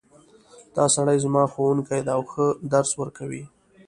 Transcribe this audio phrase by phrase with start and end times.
[0.75, 3.43] دا سړی زما ښوونکی ده او ښه درس ورکوی